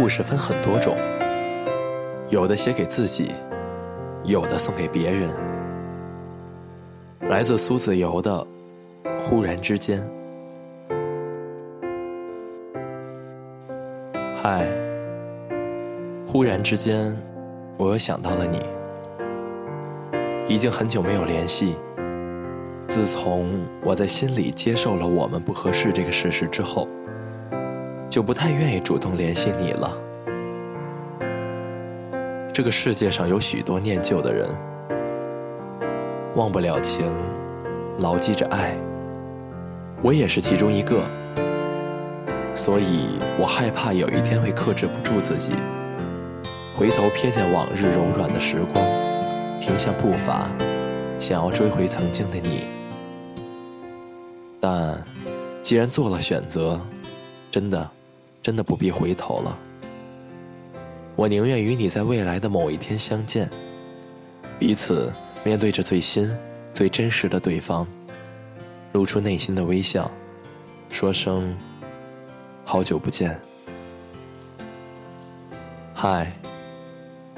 [0.00, 0.96] 故事分很多种，
[2.30, 3.32] 有的写给自己，
[4.22, 5.28] 有的送给别人。
[7.22, 8.46] 来自苏子由的
[9.24, 10.00] 《忽然之间》。
[14.36, 14.68] 嗨，
[16.28, 17.12] 忽然之间，
[17.76, 18.60] 我又想到了你。
[20.46, 21.74] 已经很久没有联系。
[22.86, 23.50] 自从
[23.82, 26.86] 我在心里接受了我们不合适这个事实之后。
[28.10, 29.92] 就不太愿意主动联系你了。
[32.52, 34.48] 这个世界上有许多念旧的人，
[36.34, 37.06] 忘不了情，
[37.98, 38.76] 牢记着爱。
[40.02, 41.02] 我也是其中一个，
[42.54, 45.52] 所以我害怕有一天会克制不住自己，
[46.74, 48.84] 回头瞥见往日柔软的时光，
[49.60, 50.48] 停下步伐，
[51.18, 52.64] 想要追回曾经的你。
[54.58, 55.00] 但
[55.62, 56.80] 既然做了选择，
[57.50, 57.97] 真的。
[58.42, 59.58] 真的不必回头了。
[61.16, 63.50] 我宁愿与你在未来的某一天相见，
[64.58, 65.12] 彼此
[65.44, 66.30] 面对着最新、
[66.72, 67.86] 最真实的对方，
[68.92, 70.10] 露出内心的微笑，
[70.88, 71.56] 说声
[72.64, 73.38] “好久不见”。
[75.92, 76.32] 嗨，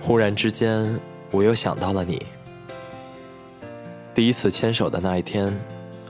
[0.00, 1.00] 忽然之间，
[1.32, 2.24] 我又想到了你。
[4.14, 5.52] 第一次牵手的那一天，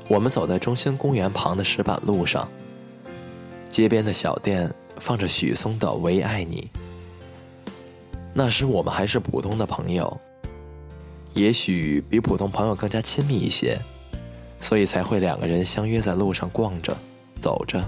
[0.08, 2.46] 我们走在中心公园旁的石板路上，
[3.74, 4.72] 街边的小店。
[5.00, 6.70] 放着许嵩的《唯爱你》。
[8.32, 10.20] 那时我们还是普通的朋友，
[11.34, 13.76] 也许比普通朋友更加亲密一些，
[14.60, 16.96] 所以才会两个人相约在路上逛着、
[17.40, 17.84] 走着。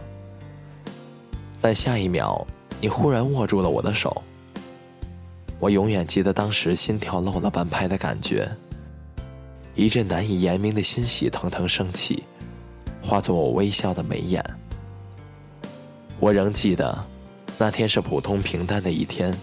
[1.61, 2.45] 但下一秒，
[2.81, 4.21] 你忽然握住了我的手。
[5.61, 8.51] 我永远记得当时心跳漏了半拍的感觉，
[9.77, 12.25] 一阵难以言明的欣喜腾腾升起，
[13.01, 14.45] 化作我微笑的眉眼。
[16.19, 17.05] 我仍记得，
[17.59, 19.37] 那天是普通平淡的一天，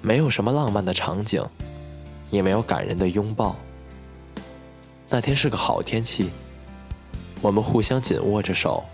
[0.00, 1.44] 没有什么浪漫的场景，
[2.30, 3.56] 也没有感人的拥抱。
[5.08, 6.30] 那天是个好天气，
[7.40, 8.84] 我们互相紧握着手，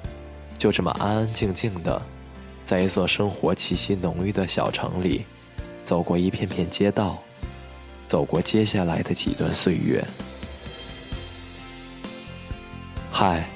[0.56, 2.00] 就这么安安静静的，
[2.64, 5.26] 在一座生活气息浓郁的小城里，
[5.84, 7.18] 走过一片片街道，
[8.08, 10.02] 走过接下来的几段岁月。
[13.10, 13.47] 嗨，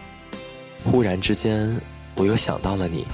[0.85, 1.81] 忽然之间。
[2.17, 3.07] 我又想到了你。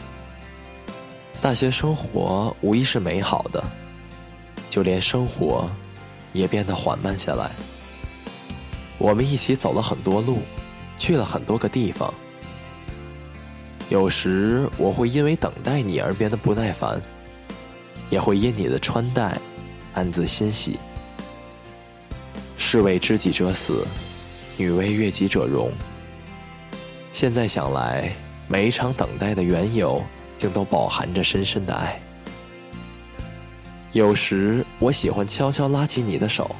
[1.41, 3.63] 大学生活无疑是美好的，
[4.71, 5.69] 就连生活
[6.33, 7.51] 也变得缓慢下来。
[8.99, 10.39] 我们一起走了很多路，
[10.97, 12.15] 去了很多个地方。
[13.89, 17.03] 有时我会因为等待你而变得不耐烦，
[18.09, 19.37] 也会因你的穿戴
[19.95, 20.79] 暗自欣喜。
[22.57, 23.85] 士为知己者死，
[24.57, 25.73] 女为悦己者容。
[27.13, 28.13] 现在想来。
[28.53, 30.05] 每一场等待的缘由，
[30.37, 31.99] 竟都饱含着深深的爱。
[33.93, 36.55] 有时我喜欢悄悄拉起你的手，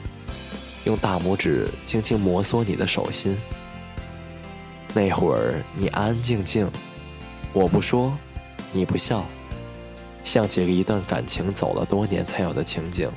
[0.85, 3.37] 用大拇指轻轻摩挲你的手心。
[4.95, 6.67] 那会儿你安安静静，
[7.53, 8.19] 我不说，
[8.73, 9.23] 你不笑，
[10.25, 13.11] 像极了一段感情走了多年才有的情景。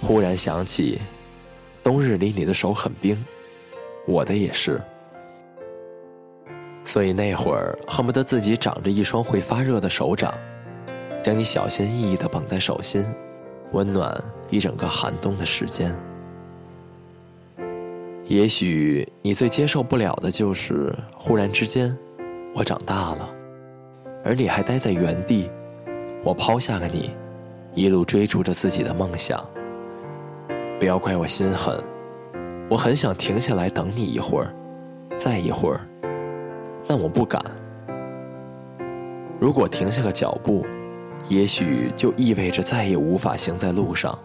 [0.00, 1.00] 忽然想起，
[1.82, 3.20] 冬日里你的手很冰，
[4.06, 4.80] 我的也是。
[6.84, 10.32] 所以那会儿恨不得自己长着一双会发热的手掌，
[11.22, 13.04] 将你小心翼翼地捧在手心，
[13.72, 14.14] 温暖
[14.50, 15.92] 一整个寒冬的时间。
[18.26, 21.96] 也许你最接受不了的就是忽然之间，
[22.54, 23.28] 我长大了，
[24.24, 25.50] 而你还待在原地，
[26.22, 27.10] 我抛下了你，
[27.74, 29.44] 一路追逐着自己的梦想。
[30.78, 31.82] 不要怪我心狠，
[32.70, 34.54] 我很想停下来等你一会儿，
[35.18, 35.80] 再一会儿。
[36.86, 37.40] 但我不敢。
[39.40, 40.64] 如果停下个脚步，
[41.28, 44.18] 也许就意味着再也无法行在路上。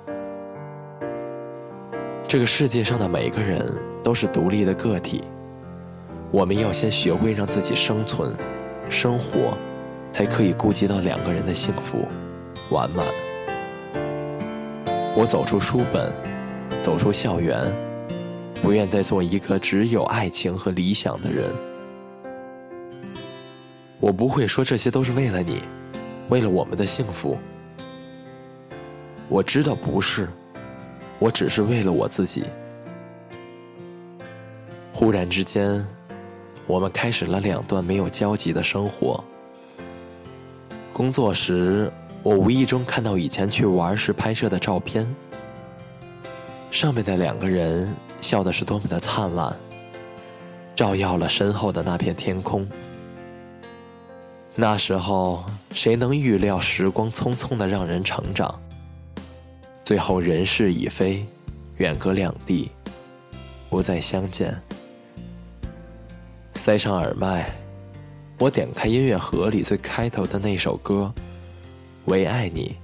[2.27, 3.65] 这个世界上的每个人
[4.03, 5.23] 都是独立的个体，
[6.31, 8.35] 我们要先学会让自己生存、
[8.89, 9.57] 生活，
[10.11, 12.05] 才可以顾及到两个人的幸福、
[12.69, 13.05] 完满。
[15.15, 16.13] 我走出书本，
[16.83, 17.59] 走出校园，
[18.61, 21.45] 不愿再做一个只有爱情和理想的人。
[23.99, 25.61] 我不会说这些都是为了你，
[26.29, 27.37] 为了我们的幸福。
[29.27, 30.27] 我知道不是，
[31.19, 32.45] 我只是为了我自己。
[34.93, 35.85] 忽然之间，
[36.65, 39.23] 我们开始了两段没有交集的生活。
[40.93, 41.91] 工作时，
[42.23, 45.05] 我无意中看到以前去玩时拍摄的照片，
[46.71, 49.55] 上面的两个人笑的是多么的灿烂，
[50.75, 52.67] 照耀了身后的那片天空。
[54.59, 58.59] 那时候，谁能预料时光匆匆的让人成长？
[59.85, 61.25] 最后人事已非，
[61.77, 62.69] 远隔两地，
[63.69, 64.61] 不再相见。
[66.55, 67.49] 塞上耳麦，
[68.37, 71.09] 我点开音乐盒里最开头的那首歌，
[72.11, 72.75] 《唯爱你》。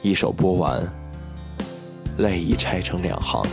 [0.00, 0.90] 一首播完，
[2.16, 3.46] 泪已拆成两行。